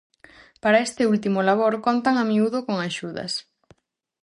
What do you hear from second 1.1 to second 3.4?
último labor contan a miúdo con axudas.